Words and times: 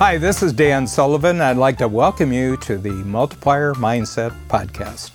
Hi, 0.00 0.16
this 0.16 0.42
is 0.42 0.54
Dan 0.54 0.86
Sullivan. 0.86 1.42
I'd 1.42 1.58
like 1.58 1.76
to 1.76 1.86
welcome 1.86 2.32
you 2.32 2.56
to 2.56 2.78
the 2.78 2.88
Multiplier 2.88 3.74
Mindset 3.74 4.34
Podcast. 4.48 5.10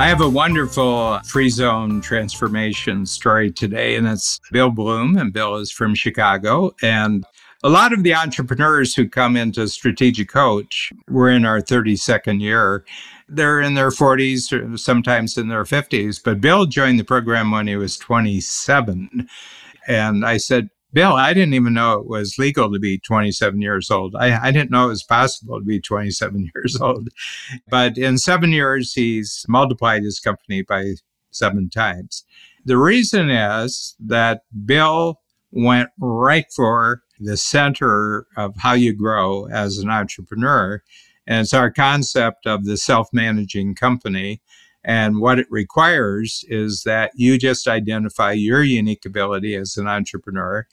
I 0.00 0.06
have 0.08 0.22
a 0.22 0.28
wonderful 0.30 1.20
free 1.26 1.50
zone 1.50 2.00
transformation 2.00 3.04
story 3.04 3.52
today, 3.52 3.96
and 3.96 4.08
it's 4.08 4.40
Bill 4.50 4.70
Bloom. 4.70 5.18
And 5.18 5.30
Bill 5.30 5.56
is 5.56 5.70
from 5.70 5.94
Chicago. 5.94 6.74
And 6.80 7.26
a 7.62 7.68
lot 7.68 7.92
of 7.92 8.02
the 8.02 8.14
entrepreneurs 8.14 8.94
who 8.94 9.06
come 9.06 9.36
into 9.36 9.68
Strategic 9.68 10.30
Coach, 10.30 10.90
we're 11.06 11.32
in 11.32 11.44
our 11.44 11.60
32nd 11.60 12.40
year. 12.40 12.82
They're 13.28 13.60
in 13.60 13.74
their 13.74 13.90
40s, 13.90 14.78
sometimes 14.78 15.36
in 15.36 15.48
their 15.48 15.64
50s. 15.64 16.18
But 16.24 16.40
Bill 16.40 16.64
joined 16.64 16.98
the 16.98 17.04
program 17.04 17.50
when 17.50 17.66
he 17.66 17.76
was 17.76 17.98
27. 17.98 19.28
And 19.86 20.24
I 20.24 20.38
said, 20.38 20.70
Bill, 20.92 21.14
I 21.14 21.32
didn't 21.32 21.54
even 21.54 21.74
know 21.74 21.94
it 21.94 22.06
was 22.06 22.38
legal 22.38 22.70
to 22.70 22.78
be 22.78 22.98
27 22.98 23.62
years 23.62 23.90
old. 23.90 24.14
I, 24.14 24.48
I, 24.48 24.50
didn't 24.50 24.70
know 24.70 24.86
it 24.86 24.88
was 24.88 25.02
possible 25.02 25.58
to 25.58 25.64
be 25.64 25.80
27 25.80 26.50
years 26.54 26.78
old. 26.80 27.08
But 27.68 27.96
in 27.96 28.18
seven 28.18 28.52
years, 28.52 28.92
he's 28.92 29.46
multiplied 29.48 30.02
his 30.02 30.20
company 30.20 30.62
by 30.62 30.94
seven 31.30 31.70
times. 31.70 32.24
The 32.64 32.76
reason 32.76 33.30
is 33.30 33.96
that 34.00 34.42
Bill 34.66 35.20
went 35.50 35.90
right 35.98 36.46
for 36.54 37.02
the 37.18 37.36
center 37.36 38.26
of 38.36 38.54
how 38.56 38.74
you 38.74 38.92
grow 38.94 39.46
as 39.46 39.78
an 39.78 39.90
entrepreneur. 39.90 40.82
And 41.26 41.42
it's 41.42 41.54
our 41.54 41.70
concept 41.70 42.46
of 42.46 42.64
the 42.64 42.76
self 42.76 43.08
managing 43.12 43.74
company. 43.74 44.40
And 44.84 45.20
what 45.20 45.38
it 45.38 45.46
requires 45.50 46.44
is 46.48 46.82
that 46.82 47.12
you 47.14 47.38
just 47.38 47.68
identify 47.68 48.32
your 48.32 48.62
unique 48.62 49.04
ability 49.04 49.54
as 49.54 49.76
an 49.76 49.86
entrepreneur 49.86 50.66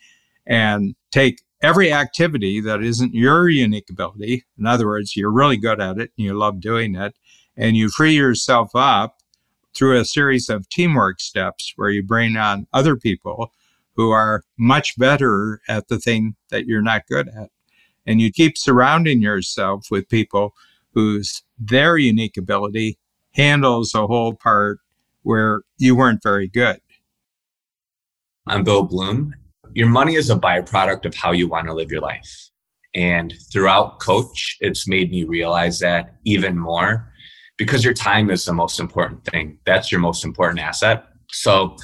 and 0.47 0.95
take 1.11 1.41
every 1.61 1.93
activity 1.93 2.59
that 2.61 2.81
isn't 2.81 3.13
your 3.13 3.49
unique 3.49 3.89
ability. 3.89 4.45
In 4.57 4.65
other 4.65 4.87
words, 4.87 5.15
you're 5.15 5.31
really 5.31 5.57
good 5.57 5.79
at 5.79 5.99
it 5.99 6.11
and 6.17 6.25
you 6.25 6.33
love 6.33 6.59
doing 6.59 6.95
it, 6.95 7.15
and 7.55 7.77
you 7.77 7.89
free 7.89 8.13
yourself 8.13 8.71
up 8.73 9.17
through 9.75 9.99
a 9.99 10.05
series 10.05 10.49
of 10.49 10.67
teamwork 10.69 11.19
steps 11.19 11.73
where 11.75 11.89
you 11.89 12.01
bring 12.01 12.35
on 12.35 12.65
other 12.73 12.95
people 12.95 13.53
who 13.95 14.09
are 14.11 14.43
much 14.57 14.97
better 14.97 15.61
at 15.67 15.87
the 15.87 15.99
thing 15.99 16.35
that 16.49 16.65
you're 16.65 16.81
not 16.81 17.05
good 17.07 17.27
at. 17.29 17.49
And 18.05 18.21
you 18.21 18.31
keep 18.31 18.57
surrounding 18.57 19.21
yourself 19.21 19.91
with 19.91 20.09
people 20.09 20.55
whose 20.93 21.43
their 21.59 21.97
unique 21.97 22.37
ability 22.37 22.97
handles 23.39 23.95
a 23.95 24.05
whole 24.05 24.33
part 24.33 24.79
where 25.21 25.61
you 25.77 25.95
weren't 25.95 26.21
very 26.21 26.49
good. 26.49 26.77
I'm 28.47 28.65
Bill 28.65 28.83
Bloom. 28.83 29.33
Your 29.73 29.87
money 29.87 30.15
is 30.15 30.29
a 30.29 30.35
byproduct 30.35 31.05
of 31.05 31.15
how 31.15 31.31
you 31.31 31.47
want 31.47 31.67
to 31.67 31.73
live 31.73 31.89
your 31.89 32.01
life. 32.01 32.49
And 32.95 33.33
throughout 33.49 34.01
coach, 34.01 34.57
it's 34.59 34.89
made 34.89 35.11
me 35.11 35.23
realize 35.23 35.79
that 35.79 36.15
even 36.25 36.57
more 36.57 37.13
because 37.57 37.85
your 37.85 37.93
time 37.93 38.29
is 38.29 38.43
the 38.43 38.51
most 38.51 38.77
important 38.77 39.23
thing. 39.23 39.57
That's 39.65 39.89
your 39.89 40.01
most 40.01 40.25
important 40.25 40.59
asset. 40.59 41.05
So, 41.31 41.77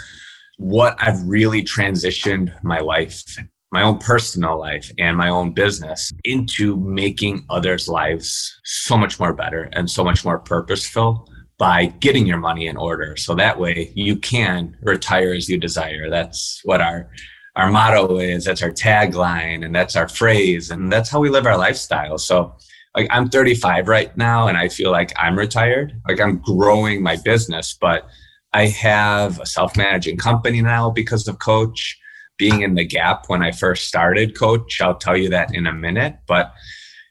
what 0.58 0.98
I've 1.00 1.22
really 1.24 1.64
transitioned 1.64 2.52
my 2.64 2.80
life, 2.80 3.24
my 3.72 3.82
own 3.82 4.00
personal 4.00 4.60
life, 4.60 4.92
and 4.98 5.16
my 5.16 5.30
own 5.30 5.54
business 5.54 6.12
into 6.26 6.76
making 6.78 7.46
others' 7.50 7.88
lives 7.88 8.60
so 8.66 8.98
much 8.98 9.20
more 9.22 9.34
better 9.34 9.70
and 9.74 9.90
so 9.90 10.04
much 10.04 10.26
more 10.26 10.40
purposeful 10.40 11.30
by 11.58 11.86
getting 11.86 12.26
your 12.26 12.38
money 12.38 12.68
in 12.68 12.78
order. 12.78 13.16
So 13.16 13.34
that 13.36 13.60
way 13.60 13.92
you 13.96 14.18
can 14.18 14.76
retire 14.82 15.34
as 15.34 15.48
you 15.48 15.58
desire. 15.58 16.10
That's 16.10 16.62
what 16.64 16.82
our 16.82 17.10
our 17.56 17.72
motto 17.72 18.18
is, 18.18 18.44
that's 18.44 18.62
our 18.62 18.72
tagline, 18.72 19.64
and 19.64 19.74
that's 19.74 19.96
our 19.96 20.10
phrase, 20.10 20.72
and 20.72 20.92
that's 20.92 21.10
how 21.10 21.22
we 21.22 21.30
live 21.30 21.46
our 21.46 21.58
lifestyle. 21.58 22.18
So 22.18 22.54
like 22.96 23.08
I'm 23.12 23.30
35 23.30 23.88
right 23.88 24.16
now 24.18 24.48
and 24.48 24.58
I 24.58 24.70
feel 24.70 24.92
like 24.92 25.12
I'm 25.18 25.38
retired. 25.38 26.02
Like 26.08 26.22
I'm 26.22 26.38
growing 26.40 27.04
my 27.04 27.18
business, 27.18 27.78
but 27.80 28.08
I 28.54 28.68
have 28.68 29.40
a 29.40 29.46
self-managing 29.46 30.18
company 30.18 30.62
now 30.62 30.90
because 30.90 31.28
of 31.28 31.40
coach 31.40 32.00
being 32.38 32.62
in 32.62 32.76
the 32.76 32.86
gap 32.86 33.26
when 33.28 33.44
I 33.44 33.52
first 33.52 33.88
started 33.88 34.38
coach. 34.38 34.80
I'll 34.82 34.96
tell 34.96 35.18
you 35.18 35.30
that 35.30 35.54
in 35.54 35.68
a 35.68 35.74
minute, 35.74 36.18
but 36.26 36.54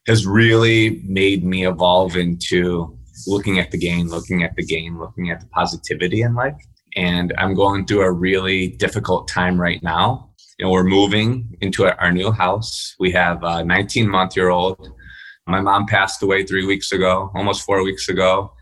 has 0.06 0.26
really 0.26 1.02
made 1.06 1.44
me 1.44 1.66
evolve 1.66 2.16
into 2.16 2.98
looking 3.26 3.58
at 3.58 3.70
the 3.70 3.78
gain, 3.78 4.08
looking 4.08 4.42
at 4.42 4.54
the 4.56 4.64
gain, 4.64 4.98
looking 4.98 5.30
at 5.30 5.40
the 5.40 5.46
positivity 5.46 6.22
in 6.22 6.34
life. 6.34 6.56
And 6.96 7.32
I'm 7.38 7.54
going 7.54 7.86
through 7.86 8.02
a 8.02 8.12
really 8.12 8.68
difficult 8.68 9.28
time 9.28 9.60
right 9.60 9.82
now. 9.82 10.30
You 10.58 10.66
know, 10.66 10.70
we're 10.70 10.84
moving 10.84 11.56
into 11.60 11.84
our 11.84 12.12
new 12.12 12.30
house. 12.30 12.94
We 13.00 13.10
have 13.12 13.42
a 13.42 13.64
19 13.64 14.08
month 14.08 14.36
year 14.36 14.50
old. 14.50 14.92
My 15.46 15.60
mom 15.60 15.86
passed 15.86 16.22
away 16.22 16.44
three 16.44 16.64
weeks 16.64 16.92
ago, 16.92 17.30
almost 17.34 17.62
four 17.62 17.82
weeks 17.82 18.08
ago. 18.08 18.52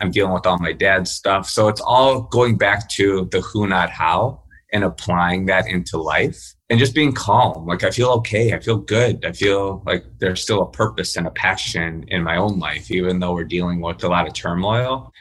I'm 0.00 0.10
dealing 0.10 0.32
with 0.32 0.46
all 0.46 0.58
my 0.58 0.72
dad's 0.72 1.10
stuff. 1.10 1.48
So 1.48 1.68
it's 1.68 1.80
all 1.80 2.22
going 2.22 2.56
back 2.56 2.88
to 2.90 3.28
the 3.32 3.40
who, 3.40 3.66
not 3.66 3.90
how, 3.90 4.42
and 4.72 4.84
applying 4.84 5.46
that 5.46 5.66
into 5.66 5.98
life 5.98 6.54
and 6.70 6.78
just 6.78 6.94
being 6.94 7.12
calm. 7.12 7.66
Like 7.66 7.84
I 7.84 7.90
feel 7.90 8.10
okay. 8.10 8.52
I 8.52 8.60
feel 8.60 8.76
good. 8.76 9.24
I 9.24 9.32
feel 9.32 9.82
like 9.86 10.04
there's 10.18 10.42
still 10.42 10.62
a 10.62 10.70
purpose 10.70 11.16
and 11.16 11.26
a 11.26 11.30
passion 11.30 12.04
in 12.08 12.22
my 12.22 12.36
own 12.36 12.58
life, 12.58 12.90
even 12.90 13.18
though 13.18 13.32
we're 13.32 13.44
dealing 13.44 13.80
with 13.80 14.04
a 14.04 14.08
lot 14.08 14.26
of 14.26 14.34
turmoil. 14.34 15.12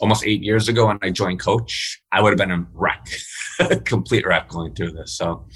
Almost 0.00 0.26
eight 0.26 0.42
years 0.42 0.68
ago, 0.68 0.88
when 0.88 0.98
I 1.02 1.10
joined 1.10 1.40
Coach, 1.40 2.02
I 2.12 2.20
would 2.20 2.30
have 2.30 2.38
been 2.38 2.50
a 2.50 2.66
wreck, 2.74 3.08
complete 3.84 4.26
wreck 4.26 4.48
going 4.48 4.74
through 4.74 4.92
this. 4.92 5.16
So 5.16 5.46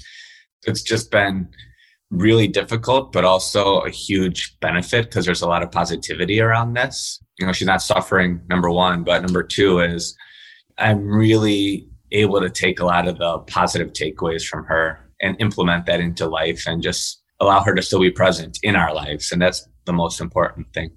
it's 0.63 0.81
just 0.81 1.11
been 1.11 1.49
really 2.09 2.47
difficult, 2.47 3.11
but 3.11 3.23
also 3.23 3.79
a 3.81 3.89
huge 3.89 4.57
benefit 4.59 5.05
because 5.05 5.25
there's 5.25 5.41
a 5.41 5.47
lot 5.47 5.63
of 5.63 5.71
positivity 5.71 6.41
around 6.41 6.73
this. 6.73 7.21
You 7.39 7.45
know, 7.45 7.53
she's 7.53 7.67
not 7.67 7.81
suffering, 7.81 8.41
number 8.49 8.69
one, 8.69 9.03
but 9.03 9.21
number 9.21 9.43
two 9.43 9.79
is 9.79 10.15
I'm 10.77 11.05
really 11.05 11.90
able 12.11 12.41
to 12.41 12.49
take 12.49 12.79
a 12.79 12.85
lot 12.85 13.07
of 13.07 13.17
the 13.17 13.39
positive 13.39 13.93
takeaways 13.93 14.43
from 14.45 14.65
her 14.65 14.99
and 15.21 15.39
implement 15.39 15.85
that 15.85 15.99
into 15.99 16.27
life 16.27 16.63
and 16.67 16.81
just 16.81 17.21
allow 17.39 17.61
her 17.61 17.75
to 17.75 17.81
still 17.81 17.99
be 17.99 18.11
present 18.11 18.57
in 18.63 18.75
our 18.75 18.93
lives. 18.93 19.31
And 19.31 19.41
that's 19.41 19.67
the 19.85 19.93
most 19.93 20.19
important 20.19 20.67
thing. 20.73 20.91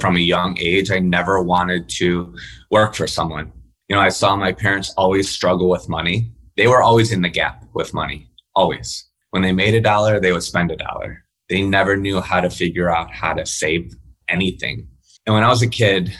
From 0.00 0.16
a 0.16 0.20
young 0.20 0.58
age, 0.58 0.90
I 0.90 0.98
never 0.98 1.42
wanted 1.42 1.88
to 1.96 2.34
work 2.70 2.94
for 2.94 3.06
someone. 3.06 3.52
You 3.88 3.96
know, 3.96 4.02
I 4.02 4.10
saw 4.10 4.36
my 4.36 4.52
parents 4.52 4.92
always 4.96 5.30
struggle 5.30 5.70
with 5.70 5.88
money. 5.88 6.32
They 6.56 6.66
were 6.66 6.82
always 6.82 7.10
in 7.10 7.22
the 7.22 7.30
gap 7.30 7.64
with 7.74 7.94
money, 7.94 8.30
always 8.54 9.08
when 9.30 9.42
they 9.42 9.52
made 9.52 9.74
a 9.74 9.80
dollar, 9.80 10.20
they 10.20 10.32
would 10.32 10.42
spend 10.42 10.70
a 10.70 10.76
dollar. 10.76 11.24
They 11.48 11.62
never 11.62 11.96
knew 11.96 12.20
how 12.20 12.40
to 12.40 12.50
figure 12.50 12.90
out 12.90 13.12
how 13.12 13.34
to 13.34 13.46
save 13.46 13.94
anything. 14.28 14.88
And 15.26 15.34
when 15.34 15.44
I 15.44 15.48
was 15.48 15.62
a 15.62 15.68
kid, 15.68 16.14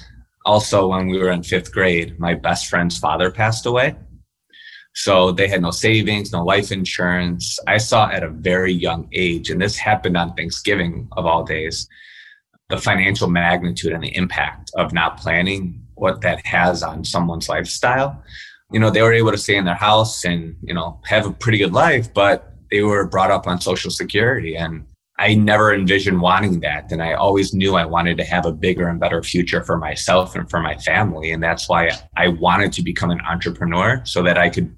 also 0.45 0.89
when 0.89 1.09
we 1.09 1.19
were 1.19 1.31
in 1.31 1.43
fifth 1.43 1.73
grade, 1.73 2.19
my 2.19 2.35
best 2.35 2.67
friend's 2.67 2.99
father 2.99 3.31
passed 3.31 3.67
away. 3.67 3.97
So 4.95 5.31
they 5.31 5.49
had 5.49 5.63
no 5.63 5.71
savings, 5.71 6.33
no 6.33 6.45
life 6.45 6.73
insurance. 6.73 7.59
I 7.67 7.79
saw 7.79 8.11
at 8.11 8.23
a 8.23 8.29
very 8.29 8.73
young 8.73 9.09
age, 9.13 9.51
and 9.51 9.61
this 9.61 9.77
happened 9.77 10.17
on 10.17 10.35
Thanksgiving 10.35 11.09
of 11.13 11.25
all 11.25 11.45
days, 11.45 11.89
the 12.69 12.79
financial 12.79 13.29
magnitude 13.29 13.93
and 13.93 14.03
the 14.03 14.15
impact 14.17 14.71
of 14.77 14.93
not 14.93 15.19
planning 15.19 15.83
what 15.95 16.21
that 16.23 16.45
has 16.47 16.83
on 16.83 17.05
someone's 17.05 17.49
lifestyle. 17.49 18.23
You 18.73 18.81
know, 18.81 18.91
they 18.91 19.03
were 19.03 19.15
able 19.15 19.31
to 19.31 19.39
stay 19.39 19.57
in 19.57 19.65
their 19.65 19.75
house 19.75 20.25
and, 20.25 20.57
you 20.63 20.75
know, 20.75 21.01
have 21.05 21.27
a 21.27 21.33
pretty 21.33 21.59
good 21.59 21.73
life, 21.73 22.13
but 22.13 22.55
they 22.71 22.83
were 22.83 23.07
brought 23.07 23.31
up 23.31 23.47
on 23.47 23.61
social 23.61 23.91
security 23.91 24.57
and 24.57 24.85
I 25.19 25.35
never 25.35 25.75
envisioned 25.75 26.21
wanting 26.21 26.61
that. 26.61 26.93
And 26.93 27.03
I 27.03 27.15
always 27.15 27.53
knew 27.53 27.75
I 27.75 27.85
wanted 27.85 28.17
to 28.19 28.25
have 28.25 28.47
a 28.47 28.53
bigger 28.53 28.89
and 28.89 29.01
better 29.01 29.23
future 29.23 29.65
for 29.65 29.77
myself 29.77 30.37
and 30.37 30.49
for 30.49 30.61
my 30.61 30.77
family. 30.77 31.33
And 31.33 31.43
that's 31.43 31.69
why 31.69 31.91
I 32.17 32.29
wanted 32.29 32.73
to 32.75 32.83
become 32.83 33.11
an 33.11 33.21
entrepreneur 33.29 34.01
so 34.05 34.23
that 34.23 34.39
I 34.39 34.49
could 34.49 34.75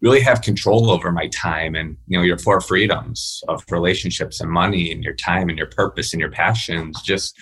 really 0.00 0.20
have 0.20 0.40
control 0.40 0.90
over 0.90 1.10
my 1.10 1.28
time 1.28 1.74
and, 1.74 1.96
you 2.06 2.16
know, 2.16 2.24
your 2.24 2.38
four 2.38 2.60
freedoms 2.60 3.42
of 3.48 3.64
relationships 3.70 4.40
and 4.40 4.50
money 4.50 4.92
and 4.92 5.02
your 5.02 5.14
time 5.14 5.48
and 5.48 5.58
your 5.58 5.68
purpose 5.68 6.12
and 6.12 6.20
your 6.20 6.30
passions. 6.30 7.00
Just 7.02 7.36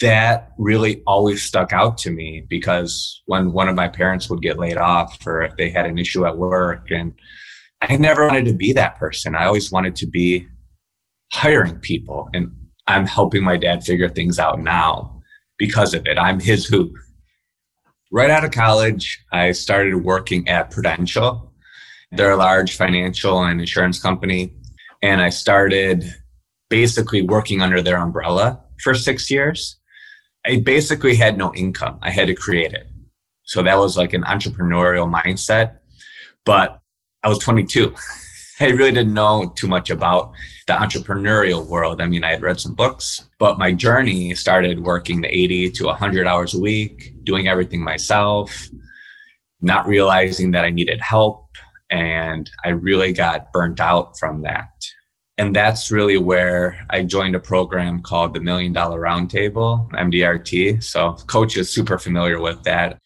that 0.00 0.52
really 0.56 1.02
always 1.06 1.42
stuck 1.42 1.74
out 1.74 1.98
to 1.98 2.10
me 2.10 2.46
because 2.48 3.22
when 3.26 3.52
one 3.52 3.68
of 3.68 3.76
my 3.76 3.88
parents 3.88 4.30
would 4.30 4.40
get 4.40 4.58
laid 4.58 4.78
off 4.78 5.26
or 5.26 5.42
if 5.42 5.56
they 5.56 5.68
had 5.68 5.84
an 5.84 5.98
issue 5.98 6.24
at 6.26 6.38
work 6.38 6.90
and 6.90 7.12
I 7.82 7.96
never 7.96 8.26
wanted 8.26 8.46
to 8.46 8.54
be 8.54 8.72
that 8.74 8.96
person. 8.96 9.34
I 9.34 9.46
always 9.46 9.72
wanted 9.72 9.96
to 9.96 10.06
be 10.06 10.46
hiring 11.32 11.78
people. 11.78 12.28
And 12.34 12.50
I'm 12.86 13.06
helping 13.06 13.42
my 13.42 13.56
dad 13.56 13.84
figure 13.84 14.08
things 14.08 14.38
out 14.38 14.60
now 14.60 15.20
because 15.58 15.94
of 15.94 16.06
it. 16.06 16.18
I'm 16.18 16.40
his 16.40 16.66
who. 16.66 16.92
Right 18.10 18.30
out 18.30 18.44
of 18.44 18.50
college, 18.50 19.24
I 19.32 19.52
started 19.52 20.04
working 20.04 20.48
at 20.48 20.70
Prudential. 20.70 21.52
They're 22.10 22.32
a 22.32 22.36
large 22.36 22.76
financial 22.76 23.44
and 23.44 23.60
insurance 23.60 24.00
company. 24.00 24.52
And 25.02 25.20
I 25.20 25.28
started 25.28 26.04
basically 26.68 27.22
working 27.22 27.62
under 27.62 27.80
their 27.80 27.98
umbrella 27.98 28.60
for 28.82 28.94
six 28.94 29.30
years. 29.30 29.76
I 30.44 30.60
basically 30.60 31.14
had 31.14 31.38
no 31.38 31.54
income. 31.54 31.98
I 32.02 32.10
had 32.10 32.26
to 32.26 32.34
create 32.34 32.72
it. 32.72 32.86
So 33.44 33.62
that 33.62 33.78
was 33.78 33.96
like 33.96 34.12
an 34.12 34.22
entrepreneurial 34.24 35.12
mindset. 35.12 35.78
But 36.44 36.80
I 37.22 37.28
was 37.28 37.38
22. 37.38 37.94
I 38.62 38.66
really 38.66 38.92
didn't 38.92 39.14
know 39.14 39.50
too 39.56 39.68
much 39.68 39.88
about 39.88 40.32
the 40.66 40.74
entrepreneurial 40.74 41.66
world. 41.66 42.02
I 42.02 42.06
mean, 42.06 42.24
I 42.24 42.32
had 42.32 42.42
read 42.42 42.60
some 42.60 42.74
books, 42.74 43.26
but 43.38 43.58
my 43.58 43.72
journey 43.72 44.34
started 44.34 44.84
working 44.84 45.22
the 45.22 45.34
80 45.34 45.70
to 45.70 45.86
100 45.86 46.26
hours 46.26 46.52
a 46.52 46.60
week, 46.60 47.14
doing 47.24 47.48
everything 47.48 47.82
myself, 47.82 48.68
not 49.62 49.86
realizing 49.86 50.50
that 50.50 50.66
I 50.66 50.70
needed 50.70 51.00
help. 51.00 51.46
And 51.88 52.50
I 52.62 52.68
really 52.70 53.14
got 53.14 53.50
burnt 53.50 53.80
out 53.80 54.18
from 54.18 54.42
that. 54.42 54.68
And 55.38 55.56
that's 55.56 55.90
really 55.90 56.18
where 56.18 56.86
I 56.90 57.02
joined 57.02 57.36
a 57.36 57.40
program 57.40 58.02
called 58.02 58.34
the 58.34 58.40
Million 58.40 58.74
Dollar 58.74 59.00
Roundtable, 59.00 59.90
MDRT. 59.92 60.84
So, 60.84 61.14
coach 61.26 61.56
is 61.56 61.70
super 61.70 61.98
familiar 61.98 62.38
with 62.38 62.62
that. 62.64 62.98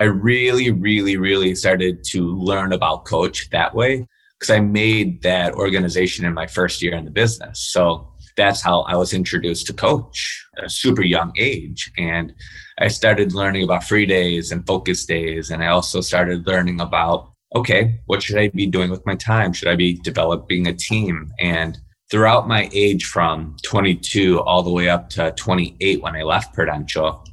I 0.00 0.04
really, 0.04 0.70
really, 0.70 1.18
really 1.18 1.54
started 1.54 2.02
to 2.12 2.34
learn 2.34 2.72
about 2.72 3.04
coach 3.04 3.50
that 3.50 3.74
way 3.74 4.06
because 4.38 4.54
I 4.54 4.60
made 4.60 5.22
that 5.22 5.54
organization 5.54 6.24
in 6.24 6.34
my 6.34 6.46
first 6.46 6.82
year 6.82 6.94
in 6.94 7.04
the 7.04 7.10
business. 7.10 7.60
So 7.60 8.12
that's 8.36 8.60
how 8.60 8.82
I 8.82 8.96
was 8.96 9.14
introduced 9.14 9.66
to 9.66 9.72
coach 9.72 10.46
at 10.58 10.64
a 10.64 10.68
super 10.68 11.02
young 11.02 11.32
age. 11.38 11.90
And 11.96 12.34
I 12.78 12.88
started 12.88 13.32
learning 13.32 13.64
about 13.64 13.84
free 13.84 14.04
days 14.04 14.52
and 14.52 14.66
focus 14.66 15.06
days. 15.06 15.50
And 15.50 15.64
I 15.64 15.68
also 15.68 16.02
started 16.02 16.46
learning 16.46 16.80
about, 16.80 17.32
okay, 17.54 17.98
what 18.06 18.22
should 18.22 18.36
I 18.36 18.48
be 18.48 18.66
doing 18.66 18.90
with 18.90 19.06
my 19.06 19.14
time? 19.14 19.54
Should 19.54 19.68
I 19.68 19.76
be 19.76 19.94
developing 19.94 20.66
a 20.66 20.74
team? 20.74 21.32
And 21.40 21.78
throughout 22.10 22.46
my 22.46 22.68
age 22.72 23.06
from 23.06 23.56
22 23.64 24.40
all 24.42 24.62
the 24.62 24.70
way 24.70 24.90
up 24.90 25.08
to 25.10 25.32
28 25.32 26.02
when 26.02 26.14
I 26.14 26.22
left 26.22 26.54
Prudential, 26.54 27.24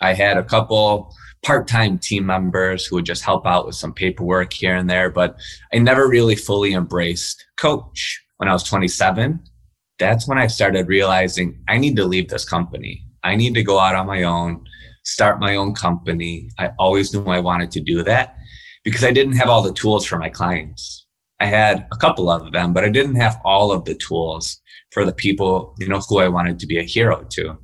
I 0.00 0.12
had 0.12 0.36
a 0.36 0.42
couple 0.42 1.14
part-time 1.46 1.96
team 1.96 2.26
members 2.26 2.84
who 2.84 2.96
would 2.96 3.06
just 3.06 3.22
help 3.22 3.46
out 3.46 3.66
with 3.66 3.76
some 3.76 3.92
paperwork 3.94 4.52
here 4.52 4.74
and 4.74 4.90
there 4.90 5.08
but 5.08 5.36
i 5.72 5.78
never 5.78 6.08
really 6.08 6.34
fully 6.34 6.72
embraced 6.72 7.46
coach 7.56 8.20
when 8.38 8.48
i 8.48 8.52
was 8.52 8.64
27 8.64 9.38
that's 10.00 10.26
when 10.26 10.38
i 10.38 10.48
started 10.48 10.88
realizing 10.88 11.56
i 11.68 11.78
need 11.78 11.94
to 11.94 12.04
leave 12.04 12.28
this 12.28 12.44
company. 12.44 13.00
I 13.22 13.36
need 13.36 13.54
to 13.54 13.62
go 13.62 13.78
out 13.78 13.94
on 13.94 14.08
my 14.08 14.24
own 14.24 14.64
start 15.04 15.38
my 15.38 15.54
own 15.54 15.72
company. 15.72 16.50
I 16.58 16.72
always 16.80 17.14
knew 17.14 17.24
i 17.26 17.38
wanted 17.38 17.70
to 17.72 17.80
do 17.80 18.02
that 18.02 18.36
because 18.82 19.04
i 19.04 19.12
didn't 19.12 19.36
have 19.36 19.48
all 19.48 19.62
the 19.62 19.72
tools 19.72 20.04
for 20.04 20.18
my 20.18 20.28
clients. 20.28 21.06
I 21.38 21.46
had 21.46 21.86
a 21.92 21.96
couple 21.96 22.28
of 22.28 22.50
them 22.50 22.72
but 22.72 22.82
i 22.82 22.88
didn't 22.88 23.22
have 23.24 23.40
all 23.44 23.70
of 23.70 23.84
the 23.84 23.94
tools 23.94 24.60
for 24.90 25.04
the 25.04 25.12
people 25.12 25.76
you 25.78 25.86
know 25.86 26.00
who 26.08 26.18
i 26.18 26.28
wanted 26.28 26.58
to 26.58 26.66
be 26.66 26.78
a 26.78 26.82
hero 26.82 27.24
to. 27.34 27.56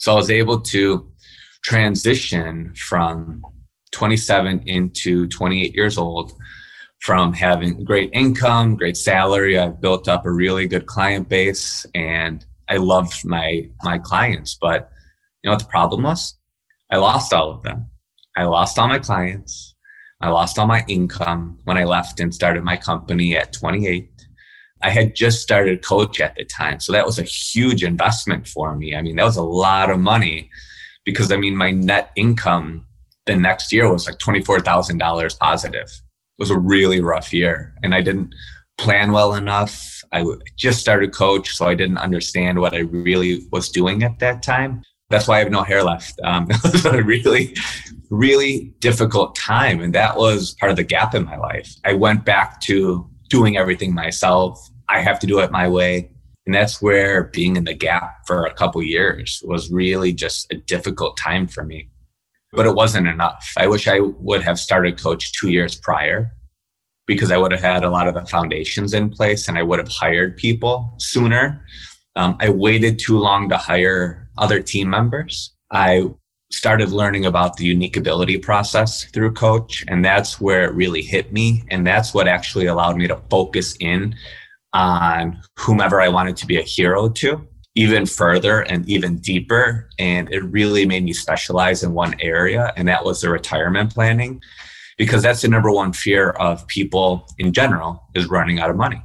So 0.00 0.12
i 0.12 0.16
was 0.16 0.30
able 0.30 0.60
to 0.74 1.11
transition 1.62 2.72
from 2.74 3.42
27 3.92 4.62
into 4.66 5.28
28 5.28 5.74
years 5.74 5.98
old 5.98 6.32
from 7.00 7.32
having 7.32 7.84
great 7.84 8.10
income, 8.12 8.76
great 8.76 8.96
salary. 8.96 9.58
I've 9.58 9.80
built 9.80 10.08
up 10.08 10.24
a 10.24 10.30
really 10.30 10.66
good 10.68 10.86
client 10.86 11.28
base 11.28 11.84
and 11.94 12.44
I 12.68 12.76
loved 12.76 13.24
my 13.24 13.68
my 13.82 13.98
clients. 13.98 14.56
But 14.60 14.90
you 15.42 15.48
know 15.48 15.54
what 15.54 15.62
the 15.62 15.68
problem 15.68 16.04
was? 16.04 16.38
I 16.90 16.96
lost 16.96 17.32
all 17.32 17.50
of 17.50 17.62
them. 17.62 17.86
I 18.36 18.44
lost 18.44 18.78
all 18.78 18.88
my 18.88 18.98
clients. 18.98 19.74
I 20.20 20.28
lost 20.28 20.58
all 20.58 20.68
my 20.68 20.84
income 20.86 21.58
when 21.64 21.76
I 21.76 21.84
left 21.84 22.20
and 22.20 22.32
started 22.32 22.62
my 22.62 22.76
company 22.76 23.36
at 23.36 23.52
28. 23.52 24.08
I 24.82 24.90
had 24.90 25.16
just 25.16 25.42
started 25.42 25.84
coach 25.84 26.20
at 26.20 26.36
the 26.36 26.44
time. 26.44 26.78
So 26.78 26.92
that 26.92 27.04
was 27.04 27.18
a 27.18 27.24
huge 27.24 27.82
investment 27.82 28.46
for 28.46 28.76
me. 28.76 28.94
I 28.94 29.02
mean, 29.02 29.16
that 29.16 29.24
was 29.24 29.36
a 29.36 29.42
lot 29.42 29.90
of 29.90 29.98
money 29.98 30.50
because 31.04 31.32
I 31.32 31.36
mean, 31.36 31.56
my 31.56 31.70
net 31.70 32.10
income 32.16 32.86
the 33.26 33.36
next 33.36 33.72
year 33.72 33.90
was 33.90 34.06
like 34.06 34.18
$24,000 34.18 35.38
positive. 35.38 35.86
It 35.86 36.38
was 36.38 36.50
a 36.50 36.58
really 36.58 37.00
rough 37.00 37.32
year 37.32 37.74
and 37.82 37.94
I 37.94 38.00
didn't 38.00 38.34
plan 38.78 39.12
well 39.12 39.34
enough. 39.34 40.02
I 40.12 40.24
just 40.56 40.80
started 40.80 41.14
coach, 41.14 41.54
so 41.54 41.66
I 41.66 41.74
didn't 41.74 41.98
understand 41.98 42.58
what 42.58 42.74
I 42.74 42.80
really 42.80 43.46
was 43.50 43.68
doing 43.68 44.02
at 44.02 44.18
that 44.18 44.42
time. 44.42 44.82
That's 45.08 45.28
why 45.28 45.36
I 45.36 45.38
have 45.40 45.50
no 45.50 45.62
hair 45.62 45.82
left. 45.82 46.20
Um, 46.24 46.48
it 46.50 46.72
was 46.72 46.84
a 46.84 47.02
really, 47.02 47.56
really 48.10 48.74
difficult 48.80 49.36
time. 49.36 49.80
And 49.80 49.94
that 49.94 50.16
was 50.16 50.54
part 50.54 50.70
of 50.70 50.76
the 50.76 50.84
gap 50.84 51.14
in 51.14 51.24
my 51.24 51.36
life. 51.36 51.74
I 51.84 51.94
went 51.94 52.24
back 52.24 52.60
to 52.62 53.08
doing 53.28 53.56
everything 53.56 53.94
myself. 53.94 54.68
I 54.88 55.00
have 55.00 55.18
to 55.20 55.26
do 55.26 55.38
it 55.40 55.50
my 55.50 55.68
way. 55.68 56.10
And 56.46 56.54
that's 56.54 56.82
where 56.82 57.24
being 57.24 57.56
in 57.56 57.64
the 57.64 57.74
gap 57.74 58.26
for 58.26 58.44
a 58.44 58.54
couple 58.54 58.82
years 58.82 59.42
was 59.44 59.70
really 59.70 60.12
just 60.12 60.52
a 60.52 60.56
difficult 60.56 61.16
time 61.16 61.46
for 61.46 61.64
me. 61.64 61.88
But 62.52 62.66
it 62.66 62.74
wasn't 62.74 63.06
enough. 63.06 63.52
I 63.56 63.66
wish 63.66 63.88
I 63.88 64.00
would 64.00 64.42
have 64.42 64.58
started 64.58 65.00
coach 65.00 65.32
two 65.32 65.50
years 65.50 65.76
prior 65.76 66.30
because 67.06 67.30
I 67.30 67.36
would 67.36 67.52
have 67.52 67.60
had 67.60 67.84
a 67.84 67.90
lot 67.90 68.08
of 68.08 68.14
the 68.14 68.26
foundations 68.26 68.92
in 68.92 69.10
place 69.10 69.48
and 69.48 69.56
I 69.56 69.62
would 69.62 69.78
have 69.78 69.88
hired 69.88 70.36
people 70.36 70.94
sooner. 70.98 71.64
Um, 72.16 72.36
I 72.40 72.50
waited 72.50 72.98
too 72.98 73.18
long 73.18 73.48
to 73.48 73.56
hire 73.56 74.28
other 74.36 74.60
team 74.60 74.90
members. 74.90 75.54
I 75.70 76.10
started 76.50 76.90
learning 76.90 77.24
about 77.24 77.56
the 77.56 77.64
unique 77.64 77.96
ability 77.96 78.36
process 78.38 79.04
through 79.06 79.32
coach 79.32 79.84
and 79.88 80.04
that's 80.04 80.38
where 80.40 80.64
it 80.64 80.74
really 80.74 81.00
hit 81.00 81.32
me 81.32 81.64
and 81.70 81.86
that's 81.86 82.12
what 82.12 82.28
actually 82.28 82.66
allowed 82.66 82.96
me 82.96 83.06
to 83.08 83.16
focus 83.30 83.74
in 83.80 84.14
on 84.72 85.42
whomever 85.58 86.00
I 86.00 86.08
wanted 86.08 86.36
to 86.38 86.46
be 86.46 86.58
a 86.58 86.62
hero 86.62 87.08
to 87.08 87.46
even 87.74 88.04
further 88.04 88.60
and 88.60 88.86
even 88.88 89.18
deeper. 89.18 89.88
And 89.98 90.32
it 90.32 90.40
really 90.40 90.84
made 90.84 91.04
me 91.04 91.12
specialize 91.12 91.82
in 91.82 91.94
one 91.94 92.14
area, 92.20 92.72
and 92.76 92.86
that 92.88 93.04
was 93.04 93.20
the 93.22 93.30
retirement 93.30 93.94
planning, 93.94 94.42
because 94.98 95.22
that's 95.22 95.42
the 95.42 95.48
number 95.48 95.70
one 95.70 95.92
fear 95.92 96.30
of 96.30 96.66
people 96.66 97.26
in 97.38 97.52
general 97.52 98.02
is 98.14 98.28
running 98.28 98.60
out 98.60 98.70
of 98.70 98.76
money. 98.76 99.02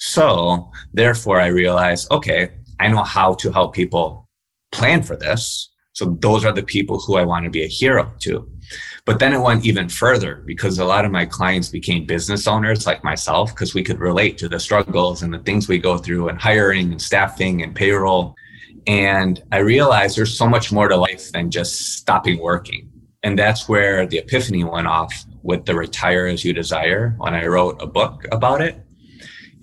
So 0.00 0.70
therefore, 0.92 1.40
I 1.40 1.46
realized, 1.46 2.10
okay, 2.10 2.50
I 2.80 2.88
know 2.88 3.04
how 3.04 3.34
to 3.34 3.52
help 3.52 3.74
people 3.74 4.28
plan 4.72 5.02
for 5.02 5.16
this. 5.16 5.70
So 5.98 6.16
those 6.20 6.44
are 6.44 6.52
the 6.52 6.62
people 6.62 7.00
who 7.00 7.16
I 7.16 7.24
want 7.24 7.44
to 7.44 7.50
be 7.50 7.64
a 7.64 7.66
hero 7.66 8.12
to. 8.20 8.48
But 9.04 9.18
then 9.18 9.32
it 9.32 9.40
went 9.40 9.66
even 9.66 9.88
further 9.88 10.44
because 10.46 10.78
a 10.78 10.84
lot 10.84 11.04
of 11.04 11.10
my 11.10 11.26
clients 11.26 11.70
became 11.70 12.06
business 12.06 12.46
owners 12.46 12.86
like 12.86 13.02
myself 13.02 13.52
because 13.52 13.74
we 13.74 13.82
could 13.82 13.98
relate 13.98 14.38
to 14.38 14.48
the 14.48 14.60
struggles 14.60 15.24
and 15.24 15.34
the 15.34 15.40
things 15.40 15.66
we 15.66 15.76
go 15.76 15.98
through 15.98 16.28
and 16.28 16.40
hiring 16.40 16.92
and 16.92 17.02
staffing 17.02 17.64
and 17.64 17.74
payroll. 17.74 18.36
And 18.86 19.42
I 19.50 19.58
realized 19.58 20.16
there's 20.16 20.38
so 20.38 20.48
much 20.48 20.70
more 20.70 20.86
to 20.86 20.96
life 20.96 21.32
than 21.32 21.50
just 21.50 21.96
stopping 21.96 22.38
working. 22.38 22.88
And 23.24 23.36
that's 23.36 23.68
where 23.68 24.06
the 24.06 24.18
epiphany 24.18 24.62
went 24.62 24.86
off 24.86 25.12
with 25.42 25.64
the 25.64 25.74
Retire 25.74 26.26
as 26.26 26.44
You 26.44 26.52
Desire 26.52 27.16
when 27.18 27.34
I 27.34 27.44
wrote 27.46 27.82
a 27.82 27.88
book 27.88 28.24
about 28.30 28.60
it 28.60 28.80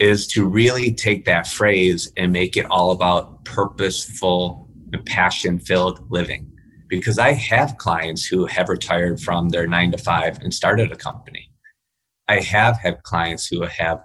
is 0.01 0.27
to 0.33 0.45
really 0.45 0.91
take 0.91 1.23
that 1.23 1.47
phrase 1.47 2.11
and 2.17 2.33
make 2.33 2.57
it 2.57 2.65
all 2.65 2.91
about 2.91 3.45
purposeful, 3.45 4.64
passion 4.97 5.59
filled 5.59 6.09
living 6.11 6.51
because 6.87 7.17
I 7.17 7.33
have 7.33 7.77
clients 7.77 8.25
who 8.25 8.45
have 8.45 8.69
retired 8.69 9.19
from 9.19 9.49
their 9.49 9.67
nine 9.67 9.91
to 9.91 9.97
five 9.97 10.39
and 10.39 10.53
started 10.53 10.91
a 10.91 10.95
company. 10.95 11.51
I 12.27 12.39
have 12.39 12.77
had 12.77 13.03
clients 13.03 13.47
who 13.47 13.63
have 13.63 14.03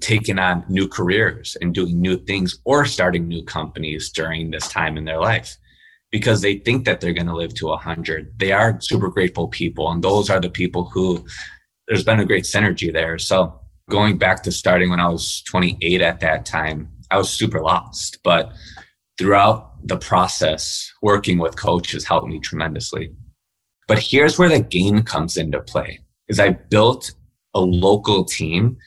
taken 0.00 0.38
on 0.38 0.64
new 0.68 0.88
careers 0.88 1.56
and 1.60 1.74
doing 1.74 2.00
new 2.00 2.16
things 2.16 2.58
or 2.64 2.84
starting 2.84 3.28
new 3.28 3.44
companies 3.44 4.10
during 4.10 4.50
this 4.50 4.68
time 4.68 4.96
in 4.96 5.04
their 5.04 5.20
life 5.20 5.56
because 6.10 6.42
they 6.42 6.58
think 6.58 6.84
that 6.84 7.00
they're 7.00 7.14
going 7.14 7.26
to 7.26 7.34
live 7.34 7.54
to 7.54 7.66
100. 7.68 8.38
They 8.38 8.52
are 8.52 8.78
super 8.80 9.08
grateful 9.08 9.48
people, 9.48 9.90
and 9.90 10.02
those 10.02 10.28
are 10.28 10.40
the 10.40 10.50
people 10.50 10.84
who 10.84 11.24
there's 11.88 12.04
been 12.04 12.20
a 12.20 12.26
great 12.26 12.44
synergy 12.44 12.92
there. 12.92 13.18
So, 13.18 13.58
going 13.90 14.18
back 14.18 14.42
to 14.44 14.52
starting 14.52 14.90
when 14.90 15.00
I 15.00 15.08
was 15.08 15.42
28 15.42 16.00
at 16.00 16.20
that 16.20 16.46
time, 16.46 16.88
I 17.10 17.16
was 17.16 17.30
super 17.30 17.60
lost. 17.60 18.18
But 18.22 18.52
throughout 19.18 19.71
the 19.84 19.96
process, 19.96 20.90
working 21.02 21.38
with 21.38 21.56
coaches 21.56 22.04
helped 22.04 22.28
me 22.28 22.38
tremendously. 22.38 23.12
But 23.88 23.98
here's 23.98 24.38
where 24.38 24.48
the 24.48 24.60
gain 24.60 25.02
comes 25.02 25.36
into 25.36 25.60
play 25.60 26.00
is 26.28 26.38
I 26.40 26.50
built 26.50 27.12
a 27.54 27.60
local 27.60 28.24
team 28.24 28.78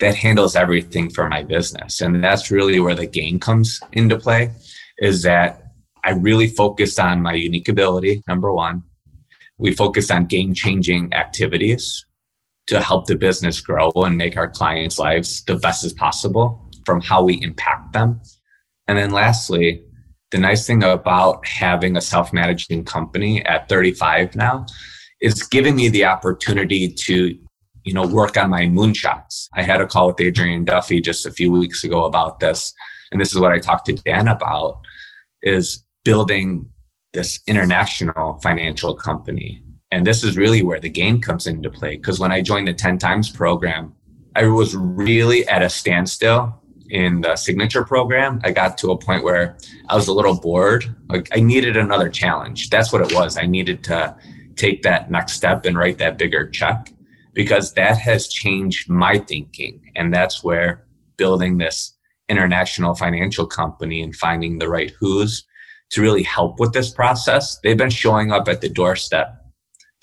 that 0.00 0.14
handles 0.14 0.56
everything 0.56 1.10
for 1.10 1.28
my 1.28 1.42
business. 1.42 2.00
And 2.00 2.22
that's 2.22 2.50
really 2.50 2.80
where 2.80 2.94
the 2.94 3.06
gain 3.06 3.38
comes 3.38 3.80
into 3.92 4.18
play 4.18 4.50
is 4.98 5.22
that 5.22 5.62
I 6.04 6.10
really 6.10 6.48
focused 6.48 7.00
on 7.00 7.22
my 7.22 7.34
unique 7.34 7.68
ability, 7.68 8.22
number 8.28 8.52
one. 8.52 8.82
We 9.58 9.72
focused 9.72 10.10
on 10.10 10.26
game 10.26 10.52
changing 10.52 11.12
activities 11.14 12.04
to 12.66 12.80
help 12.80 13.06
the 13.06 13.16
business 13.16 13.60
grow 13.60 13.90
and 13.96 14.16
make 14.16 14.36
our 14.36 14.48
clients' 14.48 14.98
lives 14.98 15.44
the 15.44 15.56
best 15.56 15.84
as 15.84 15.92
possible 15.92 16.70
from 16.84 17.00
how 17.00 17.22
we 17.22 17.42
impact 17.42 17.92
them. 17.92 18.20
And 18.88 18.98
then 18.98 19.10
lastly, 19.10 19.84
the 20.34 20.40
nice 20.40 20.66
thing 20.66 20.82
about 20.82 21.46
having 21.46 21.96
a 21.96 22.00
self-managing 22.00 22.84
company 22.84 23.46
at 23.46 23.68
35 23.68 24.34
now 24.34 24.66
is 25.20 25.44
giving 25.44 25.76
me 25.76 25.88
the 25.88 26.04
opportunity 26.04 26.92
to 26.92 27.38
you 27.84 27.94
know 27.94 28.04
work 28.04 28.36
on 28.36 28.50
my 28.50 28.62
moonshots. 28.62 29.48
I 29.54 29.62
had 29.62 29.80
a 29.80 29.86
call 29.86 30.08
with 30.08 30.20
adrian 30.20 30.64
duffy 30.64 31.00
just 31.00 31.24
a 31.24 31.30
few 31.30 31.52
weeks 31.52 31.84
ago 31.84 32.04
about 32.04 32.40
this 32.40 32.74
and 33.12 33.20
this 33.20 33.32
is 33.32 33.38
what 33.38 33.52
i 33.52 33.60
talked 33.60 33.86
to 33.86 33.92
dan 33.92 34.26
about 34.26 34.80
is 35.42 35.84
building 36.04 36.68
this 37.12 37.38
international 37.46 38.40
financial 38.42 38.92
company. 38.92 39.62
And 39.92 40.04
this 40.04 40.24
is 40.24 40.36
really 40.36 40.64
where 40.64 40.80
the 40.80 40.90
gain 40.90 41.20
comes 41.20 41.46
into 41.46 41.70
play 41.70 41.94
because 41.94 42.18
when 42.18 42.32
i 42.32 42.40
joined 42.40 42.66
the 42.66 42.74
10 42.74 42.98
times 42.98 43.30
program 43.30 43.94
I 44.34 44.46
was 44.46 44.74
really 44.74 45.46
at 45.46 45.62
a 45.62 45.70
standstill 45.70 46.60
in 46.90 47.20
the 47.22 47.36
signature 47.36 47.84
program. 47.84 48.40
I 48.44 48.50
got 48.50 48.78
to 48.78 48.90
a 48.90 48.98
point 48.98 49.24
where 49.24 49.56
I 49.88 49.96
was 49.96 50.08
a 50.08 50.12
little 50.12 50.38
bored. 50.38 50.94
Like 51.08 51.28
I 51.32 51.40
needed 51.40 51.76
another 51.76 52.08
challenge. 52.08 52.70
That's 52.70 52.92
what 52.92 53.02
it 53.02 53.14
was. 53.14 53.36
I 53.36 53.46
needed 53.46 53.82
to 53.84 54.16
take 54.56 54.82
that 54.82 55.10
next 55.10 55.32
step 55.32 55.64
and 55.64 55.76
write 55.76 55.98
that 55.98 56.18
bigger 56.18 56.48
check 56.48 56.92
because 57.32 57.74
that 57.74 57.98
has 57.98 58.28
changed 58.28 58.88
my 58.88 59.18
thinking. 59.18 59.80
And 59.96 60.12
that's 60.14 60.44
where 60.44 60.86
building 61.16 61.58
this 61.58 61.94
international 62.28 62.94
financial 62.94 63.46
company 63.46 64.00
and 64.00 64.14
finding 64.14 64.58
the 64.58 64.68
right 64.68 64.92
who's 64.98 65.44
to 65.90 66.00
really 66.00 66.22
help 66.22 66.58
with 66.58 66.72
this 66.72 66.90
process. 66.90 67.58
They've 67.62 67.76
been 67.76 67.90
showing 67.90 68.32
up 68.32 68.48
at 68.48 68.60
the 68.60 68.68
doorstep 68.68 69.34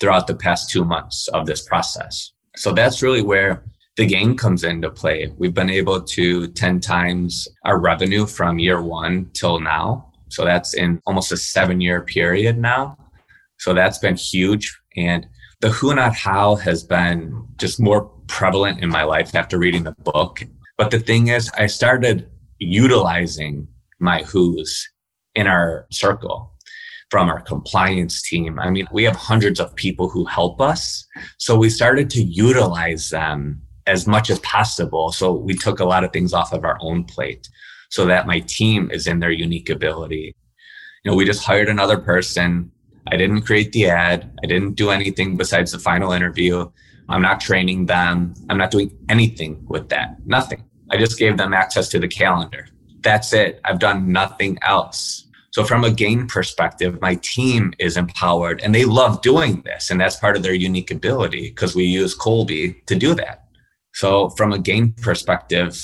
throughout 0.00 0.26
the 0.26 0.34
past 0.34 0.70
two 0.70 0.84
months 0.84 1.28
of 1.28 1.46
this 1.46 1.62
process. 1.62 2.32
So 2.56 2.72
that's 2.72 3.02
really 3.02 3.22
where 3.22 3.64
the 3.96 4.06
gain 4.06 4.36
comes 4.36 4.64
into 4.64 4.90
play. 4.90 5.32
We've 5.36 5.54
been 5.54 5.70
able 5.70 6.00
to 6.00 6.48
10 6.48 6.80
times 6.80 7.46
our 7.64 7.78
revenue 7.78 8.26
from 8.26 8.58
year 8.58 8.80
one 8.80 9.30
till 9.34 9.60
now. 9.60 10.12
So 10.28 10.44
that's 10.44 10.74
in 10.74 11.00
almost 11.06 11.30
a 11.32 11.36
seven 11.36 11.80
year 11.80 12.00
period 12.02 12.58
now. 12.58 12.96
So 13.58 13.74
that's 13.74 13.98
been 13.98 14.16
huge. 14.16 14.78
And 14.96 15.26
the 15.60 15.68
who, 15.68 15.94
not 15.94 16.14
how 16.14 16.56
has 16.56 16.82
been 16.82 17.46
just 17.56 17.78
more 17.78 18.10
prevalent 18.26 18.80
in 18.80 18.88
my 18.88 19.04
life 19.04 19.34
after 19.34 19.58
reading 19.58 19.84
the 19.84 19.92
book. 19.92 20.42
But 20.78 20.90
the 20.90 20.98
thing 20.98 21.28
is, 21.28 21.50
I 21.56 21.66
started 21.66 22.28
utilizing 22.58 23.68
my 24.00 24.22
who's 24.22 24.88
in 25.34 25.46
our 25.46 25.86
circle 25.92 26.52
from 27.10 27.28
our 27.28 27.40
compliance 27.40 28.22
team. 28.22 28.58
I 28.58 28.70
mean, 28.70 28.88
we 28.90 29.04
have 29.04 29.14
hundreds 29.14 29.60
of 29.60 29.74
people 29.76 30.08
who 30.08 30.24
help 30.24 30.60
us. 30.60 31.06
So 31.38 31.56
we 31.56 31.68
started 31.68 32.08
to 32.10 32.22
utilize 32.22 33.10
them 33.10 33.61
as 33.86 34.06
much 34.06 34.30
as 34.30 34.38
possible. 34.40 35.12
So 35.12 35.32
we 35.32 35.54
took 35.54 35.80
a 35.80 35.84
lot 35.84 36.04
of 36.04 36.12
things 36.12 36.32
off 36.32 36.52
of 36.52 36.64
our 36.64 36.78
own 36.80 37.04
plate 37.04 37.48
so 37.90 38.06
that 38.06 38.26
my 38.26 38.40
team 38.40 38.90
is 38.90 39.06
in 39.06 39.20
their 39.20 39.30
unique 39.30 39.68
ability. 39.68 40.34
You 41.04 41.10
know, 41.10 41.16
we 41.16 41.24
just 41.24 41.44
hired 41.44 41.68
another 41.68 41.98
person. 41.98 42.70
I 43.08 43.16
didn't 43.16 43.42
create 43.42 43.72
the 43.72 43.86
ad. 43.86 44.32
I 44.42 44.46
didn't 44.46 44.74
do 44.74 44.90
anything 44.90 45.36
besides 45.36 45.72
the 45.72 45.78
final 45.78 46.12
interview. 46.12 46.70
I'm 47.08 47.22
not 47.22 47.40
training 47.40 47.86
them. 47.86 48.34
I'm 48.48 48.58
not 48.58 48.70
doing 48.70 48.96
anything 49.08 49.64
with 49.68 49.88
that. 49.90 50.16
Nothing. 50.24 50.64
I 50.90 50.96
just 50.96 51.18
gave 51.18 51.36
them 51.36 51.52
access 51.52 51.88
to 51.90 51.98
the 51.98 52.08
calendar. 52.08 52.68
That's 53.00 53.32
it. 53.32 53.60
I've 53.64 53.80
done 53.80 54.12
nothing 54.12 54.58
else. 54.62 55.26
So 55.50 55.64
from 55.64 55.84
a 55.84 55.90
gain 55.90 56.26
perspective, 56.26 56.98
my 57.02 57.16
team 57.16 57.74
is 57.78 57.98
empowered 57.98 58.62
and 58.62 58.74
they 58.74 58.86
love 58.86 59.20
doing 59.20 59.60
this. 59.62 59.90
And 59.90 60.00
that's 60.00 60.16
part 60.16 60.36
of 60.36 60.42
their 60.42 60.54
unique 60.54 60.90
ability 60.90 61.50
because 61.50 61.74
we 61.74 61.84
use 61.84 62.16
Kolbe 62.16 62.86
to 62.86 62.94
do 62.94 63.14
that. 63.16 63.41
So 63.94 64.30
from 64.30 64.52
a 64.52 64.58
gain 64.58 64.92
perspective, 64.92 65.74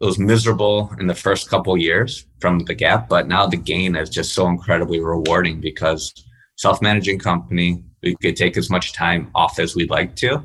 it 0.00 0.04
was 0.04 0.18
miserable 0.18 0.92
in 1.00 1.06
the 1.06 1.14
first 1.14 1.50
couple 1.50 1.76
years 1.76 2.26
from 2.40 2.60
the 2.60 2.74
gap, 2.74 3.08
but 3.08 3.26
now 3.26 3.46
the 3.46 3.56
gain 3.56 3.96
is 3.96 4.10
just 4.10 4.32
so 4.32 4.46
incredibly 4.46 5.00
rewarding 5.00 5.60
because 5.60 6.12
self-managing 6.56 7.18
company, 7.18 7.82
we 8.02 8.14
could 8.16 8.36
take 8.36 8.56
as 8.56 8.70
much 8.70 8.92
time 8.92 9.30
off 9.34 9.58
as 9.58 9.74
we'd 9.74 9.90
like 9.90 10.14
to, 10.16 10.44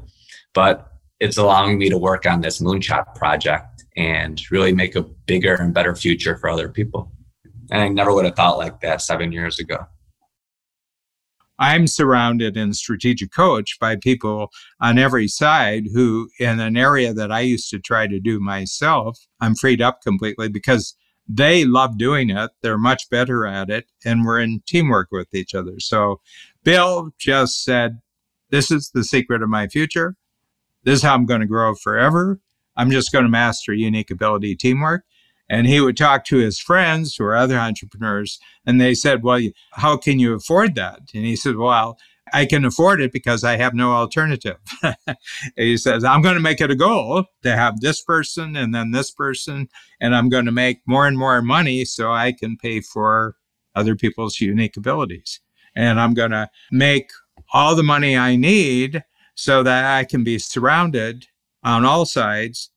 but 0.54 0.92
it's 1.20 1.38
allowing 1.38 1.78
me 1.78 1.90
to 1.90 1.98
work 1.98 2.26
on 2.26 2.42
this 2.42 2.62
moonshot 2.62 3.16
project 3.16 3.86
and 3.96 4.42
really 4.50 4.74
make 4.74 4.96
a 4.96 5.04
bigger 5.04 5.56
and 5.56 5.74
better 5.74 5.96
future 5.96 6.38
for 6.38 6.50
other 6.50 6.70
people. 6.70 7.12
And 7.72 7.82
I 7.82 7.88
never 7.90 8.14
would 8.14 8.26
have 8.26 8.36
thought 8.36 8.58
like 8.58 8.80
that 8.82 9.02
seven 9.02 9.32
years 9.32 9.60
ago. 9.60 9.86
I'm 11.64 11.88
surrounded 11.88 12.58
in 12.58 12.74
strategic 12.74 13.32
coach 13.32 13.80
by 13.80 13.96
people 13.96 14.50
on 14.82 14.98
every 14.98 15.30
side 15.30 15.86
who, 15.94 16.30
in 16.38 16.60
an 16.60 16.76
area 16.76 17.14
that 17.14 17.32
I 17.32 17.40
used 17.40 17.70
to 17.70 17.80
try 17.80 18.06
to 18.06 18.20
do 18.20 18.42
myself, 18.42 19.18
I'm 19.40 19.56
freed 19.56 19.82
up 19.82 20.02
completely 20.02 20.50
because 20.50 20.94
they 21.26 21.64
love 21.64 21.98
doing 21.98 22.30
it. 22.30 22.52
They're 22.62 22.78
much 22.78 23.10
better 23.10 23.48
at 23.48 23.70
it, 23.70 23.86
and 24.04 24.26
we're 24.26 24.42
in 24.42 24.62
teamwork 24.68 25.08
with 25.10 25.34
each 25.34 25.56
other. 25.56 25.80
So, 25.80 26.20
Bill 26.66 27.12
just 27.18 27.64
said, 27.64 28.02
This 28.50 28.70
is 28.70 28.92
the 28.94 29.06
secret 29.06 29.42
of 29.42 29.48
my 29.48 29.70
future. 29.70 30.18
This 30.84 30.98
is 30.98 31.04
how 31.04 31.14
I'm 31.14 31.26
going 31.26 31.40
to 31.40 31.48
grow 31.48 31.76
forever. 31.76 32.42
I'm 32.76 32.92
just 32.92 33.14
going 33.14 33.24
to 33.24 33.30
master 33.30 33.72
unique 33.72 34.12
ability 34.12 34.58
teamwork. 34.58 35.06
And 35.54 35.68
he 35.68 35.80
would 35.80 35.96
talk 35.96 36.26
to 36.26 36.38
his 36.38 36.58
friends 36.58 37.16
who 37.16 37.26
are 37.26 37.36
other 37.36 37.60
entrepreneurs, 37.60 38.40
and 38.66 38.82
they 38.82 38.96
said, 38.96 39.22
Well, 39.22 39.40
how 39.74 39.98
can 39.98 40.18
you 40.18 40.34
afford 40.34 40.74
that? 40.74 41.02
And 41.14 41.26
he 41.26 41.36
said, 41.36 41.58
Well, 41.58 42.00
I 42.34 42.48
can 42.48 42.66
afford 42.66 43.02
it 43.02 43.12
because 43.12 43.44
I 43.44 43.58
have 43.58 43.76
no 43.76 43.92
alternative. 43.92 44.58
he 45.56 45.78
says, 45.78 46.04
I'm 46.04 46.24
going 46.24 46.34
to 46.34 46.42
make 46.42 46.60
it 46.60 46.72
a 46.72 46.76
goal 46.76 47.26
to 47.44 47.56
have 47.56 47.82
this 47.82 48.02
person 48.02 48.56
and 48.56 48.74
then 48.74 48.90
this 48.90 49.12
person, 49.12 49.70
and 50.02 50.16
I'm 50.16 50.28
going 50.28 50.46
to 50.46 50.52
make 50.52 50.82
more 50.88 51.06
and 51.06 51.20
more 51.20 51.40
money 51.44 51.86
so 51.86 52.12
I 52.12 52.32
can 52.32 52.58
pay 52.58 52.82
for 52.82 53.36
other 53.76 53.96
people's 53.96 54.42
unique 54.42 54.76
abilities. 54.76 55.40
And 55.76 56.00
I'm 56.00 56.16
going 56.16 56.32
to 56.32 56.50
make 56.72 57.12
all 57.54 57.76
the 57.76 57.84
money 57.84 58.18
I 58.18 58.38
need 58.38 59.04
so 59.36 59.62
that 59.62 59.86
I 60.00 60.04
can 60.04 60.24
be 60.24 60.40
surrounded 60.40 61.28
on 61.64 61.86
all 61.86 62.08
sides 62.08 62.72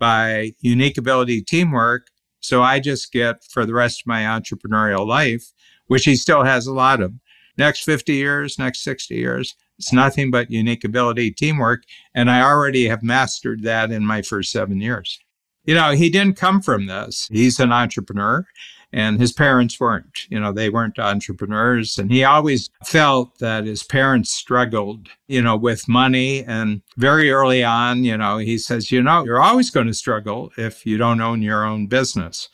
by 0.00 0.54
unique 0.60 0.98
ability 0.98 1.42
teamwork. 1.42 2.08
So 2.46 2.62
I 2.62 2.78
just 2.78 3.10
get 3.10 3.42
for 3.42 3.66
the 3.66 3.74
rest 3.74 4.02
of 4.02 4.06
my 4.06 4.22
entrepreneurial 4.22 5.04
life, 5.04 5.52
which 5.88 6.04
he 6.04 6.14
still 6.14 6.44
has 6.44 6.68
a 6.68 6.72
lot 6.72 7.00
of. 7.00 7.12
Next 7.58 7.82
50 7.82 8.14
years, 8.14 8.56
next 8.56 8.84
60 8.84 9.16
years, 9.16 9.56
it's 9.78 9.92
nothing 9.92 10.30
but 10.30 10.48
unique 10.48 10.84
ability 10.84 11.32
teamwork. 11.32 11.82
And 12.14 12.30
I 12.30 12.42
already 12.42 12.86
have 12.86 13.02
mastered 13.02 13.64
that 13.64 13.90
in 13.90 14.06
my 14.06 14.22
first 14.22 14.52
seven 14.52 14.80
years. 14.80 15.18
You 15.64 15.74
know, 15.74 15.90
he 15.90 16.08
didn't 16.08 16.36
come 16.36 16.62
from 16.62 16.86
this. 16.86 17.26
He's 17.32 17.58
an 17.58 17.72
entrepreneur 17.72 18.46
and 18.96 19.20
his 19.20 19.30
parents 19.30 19.78
weren't. 19.78 20.26
You 20.30 20.40
know, 20.40 20.52
they 20.52 20.70
weren't 20.70 20.98
entrepreneurs. 20.98 21.98
And 21.98 22.10
he 22.10 22.24
always 22.24 22.70
felt 22.82 23.38
that 23.40 23.66
his 23.66 23.82
parents 23.82 24.32
struggled, 24.32 25.08
you 25.28 25.42
know, 25.42 25.54
with 25.54 25.86
money. 25.86 26.42
And 26.44 26.80
very 26.96 27.30
early 27.30 27.62
on, 27.62 28.04
you 28.04 28.16
know, 28.16 28.38
he 28.38 28.56
says, 28.56 28.90
you 28.90 29.02
know, 29.02 29.22
you're 29.22 29.42
always 29.42 29.68
going 29.68 29.86
to 29.86 29.92
struggle 29.92 30.50
if 30.56 30.86
you 30.86 30.96
don't 30.96 31.20
own 31.20 31.42
your 31.42 31.66
own 31.66 31.88
business. 31.88 32.48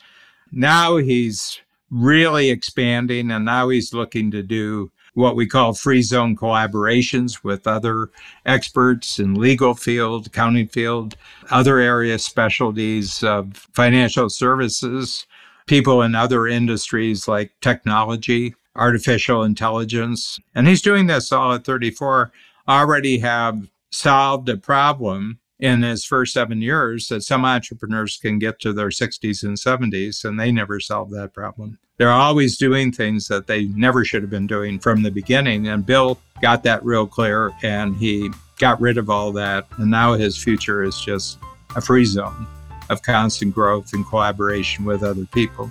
Now 0.51 0.97
he's 0.97 1.61
really 1.89 2.49
expanding 2.49 3.31
and 3.31 3.45
now 3.45 3.69
he's 3.69 3.93
looking 3.93 4.29
to 4.31 4.43
do 4.43 4.91
what 5.13 5.37
we 5.37 5.47
call 5.47 5.73
free 5.73 6.01
zone 6.01 6.35
collaborations 6.35 7.41
with 7.41 7.67
other 7.67 8.09
experts 8.45 9.17
in 9.17 9.35
legal 9.35 9.75
field, 9.75 10.27
accounting 10.27 10.67
field, 10.67 11.15
other 11.51 11.77
area 11.77 12.19
specialties 12.19 13.23
of 13.23 13.55
financial 13.71 14.29
services 14.29 15.25
people 15.67 16.01
in 16.01 16.15
other 16.15 16.47
industries 16.47 17.27
like 17.27 17.51
technology, 17.61 18.55
artificial 18.75 19.43
intelligence. 19.43 20.39
And 20.55 20.67
he's 20.67 20.81
doing 20.81 21.07
this 21.07 21.31
all 21.31 21.53
at 21.53 21.65
34, 21.65 22.31
already 22.67 23.19
have 23.19 23.69
solved 23.91 24.49
a 24.49 24.57
problem 24.57 25.39
in 25.59 25.81
his 25.81 26.03
first 26.03 26.33
seven 26.33 26.61
years 26.61 27.07
that 27.07 27.23
some 27.23 27.45
entrepreneurs 27.45 28.17
can 28.17 28.39
get 28.39 28.59
to 28.59 28.73
their 28.73 28.89
60s 28.89 29.43
and 29.43 29.57
70s 29.57 30.25
and 30.25 30.39
they 30.39 30.51
never 30.51 30.79
solve 30.79 31.09
that 31.11 31.33
problem. 31.33 31.77
They're 31.97 32.11
always 32.11 32.57
doing 32.57 32.91
things 32.91 33.27
that 33.27 33.47
they 33.47 33.65
never 33.65 34.03
should 34.03 34.23
have 34.23 34.29
been 34.29 34.47
doing 34.47 34.79
from 34.79 35.03
the 35.03 35.11
beginning. 35.11 35.67
And 35.67 35.85
Bill 35.85 36.19
got 36.41 36.63
that 36.63 36.83
real 36.83 37.05
clear 37.05 37.51
and 37.61 37.95
he 37.95 38.29
got 38.57 38.81
rid 38.81 38.97
of 38.97 39.09
all 39.09 39.31
that. 39.33 39.67
And 39.77 39.91
now 39.91 40.13
his 40.13 40.35
future 40.35 40.83
is 40.83 40.99
just 40.99 41.37
a 41.75 41.81
free 41.81 42.05
zone 42.05 42.47
of 42.89 43.01
constant 43.01 43.53
growth 43.53 43.93
and 43.93 44.05
collaboration 44.07 44.85
with 44.85 45.03
other 45.03 45.25
people. 45.25 45.69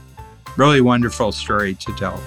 Really 0.56 0.80
wonderful 0.80 1.32
story 1.32 1.74
to 1.74 1.92
tell. 1.96 2.20